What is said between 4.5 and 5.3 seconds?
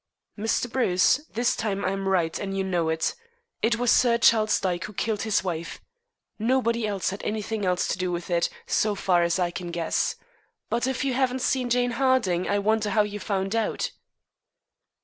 Dyke who killed